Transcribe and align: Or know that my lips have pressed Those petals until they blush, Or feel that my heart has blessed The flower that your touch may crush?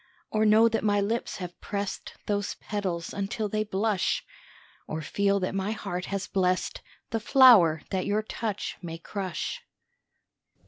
Or 0.31 0.47
know 0.47 0.67
that 0.67 0.83
my 0.83 0.99
lips 0.99 1.37
have 1.37 1.61
pressed 1.61 2.13
Those 2.25 2.55
petals 2.55 3.13
until 3.13 3.47
they 3.47 3.63
blush, 3.63 4.25
Or 4.87 5.03
feel 5.03 5.39
that 5.41 5.53
my 5.53 5.73
heart 5.73 6.05
has 6.05 6.25
blessed 6.25 6.81
The 7.11 7.19
flower 7.19 7.83
that 7.91 8.07
your 8.07 8.23
touch 8.23 8.77
may 8.81 8.97
crush? 8.97 9.61